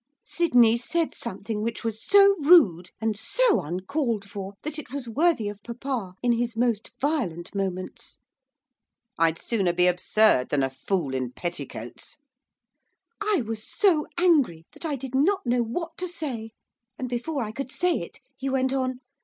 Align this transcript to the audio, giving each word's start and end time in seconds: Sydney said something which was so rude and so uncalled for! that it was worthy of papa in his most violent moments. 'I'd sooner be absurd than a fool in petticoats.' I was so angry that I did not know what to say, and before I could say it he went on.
Sydney 0.25 0.79
said 0.79 1.13
something 1.13 1.61
which 1.61 1.83
was 1.83 2.01
so 2.03 2.35
rude 2.39 2.89
and 2.99 3.15
so 3.15 3.61
uncalled 3.63 4.27
for! 4.27 4.55
that 4.63 4.79
it 4.79 4.91
was 4.91 5.07
worthy 5.07 5.47
of 5.47 5.61
papa 5.61 6.15
in 6.23 6.31
his 6.31 6.57
most 6.57 6.89
violent 6.99 7.53
moments. 7.53 8.17
'I'd 9.19 9.37
sooner 9.39 9.71
be 9.73 9.85
absurd 9.85 10.49
than 10.49 10.63
a 10.63 10.71
fool 10.71 11.13
in 11.13 11.31
petticoats.' 11.33 12.17
I 13.21 13.43
was 13.45 13.63
so 13.63 14.07
angry 14.17 14.65
that 14.71 14.85
I 14.85 14.95
did 14.95 15.13
not 15.13 15.45
know 15.45 15.61
what 15.61 15.95
to 15.97 16.07
say, 16.07 16.53
and 16.97 17.07
before 17.07 17.43
I 17.43 17.51
could 17.51 17.71
say 17.71 17.99
it 18.01 18.21
he 18.37 18.49
went 18.49 18.73
on. 18.73 19.01